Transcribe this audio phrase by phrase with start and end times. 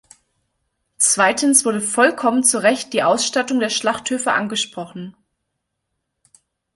[0.97, 5.15] Zweitens wurde vollkommen zu Recht die Ausstattung der Schlachthöfe angesprochen.